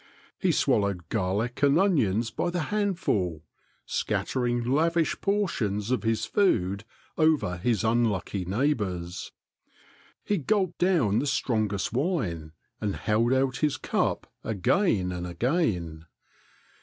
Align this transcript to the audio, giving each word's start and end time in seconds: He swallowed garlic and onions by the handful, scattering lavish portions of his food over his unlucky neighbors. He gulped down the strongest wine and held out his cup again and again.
He 0.39 0.51
swallowed 0.51 1.09
garlic 1.09 1.61
and 1.61 1.77
onions 1.77 2.31
by 2.31 2.49
the 2.49 2.59
handful, 2.73 3.43
scattering 3.85 4.63
lavish 4.63 5.15
portions 5.21 5.91
of 5.91 6.01
his 6.01 6.25
food 6.25 6.85
over 7.19 7.57
his 7.57 7.83
unlucky 7.83 8.43
neighbors. 8.43 9.31
He 10.23 10.39
gulped 10.39 10.79
down 10.79 11.19
the 11.19 11.27
strongest 11.27 11.93
wine 11.93 12.53
and 12.79 12.95
held 12.95 13.31
out 13.31 13.57
his 13.57 13.77
cup 13.77 14.25
again 14.43 15.11
and 15.11 15.27
again. 15.27 16.07